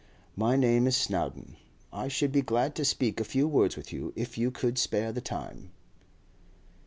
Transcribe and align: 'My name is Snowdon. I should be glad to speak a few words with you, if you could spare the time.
'My 0.35 0.55
name 0.55 0.87
is 0.87 0.97
Snowdon. 0.97 1.57
I 1.93 2.07
should 2.07 2.31
be 2.31 2.41
glad 2.41 2.73
to 2.73 2.83
speak 2.85 3.19
a 3.19 3.23
few 3.23 3.47
words 3.47 3.77
with 3.77 3.93
you, 3.93 4.13
if 4.15 4.35
you 4.35 4.49
could 4.49 4.79
spare 4.79 5.11
the 5.11 5.21
time. 5.21 5.73